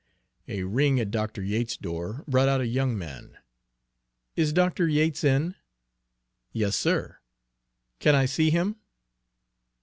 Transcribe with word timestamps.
A 0.47 0.63
ring 0.63 0.99
at 0.99 1.11
Dr. 1.11 1.43
Yates's 1.43 1.77
door 1.77 2.23
brought 2.27 2.49
out 2.49 2.59
a 2.59 2.65
young 2.65 2.97
man. 2.97 3.37
"Is 4.35 4.51
Dr. 4.51 4.87
Yates 4.87 5.23
in?" 5.23 5.53
"Yes, 6.51 6.75
sir." 6.75 7.19
"Can 7.99 8.15
I 8.15 8.25
see 8.25 8.49
him?" 8.49 8.77